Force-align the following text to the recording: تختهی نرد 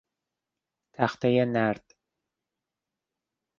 تختهی 0.95 1.45
نرد 1.45 1.95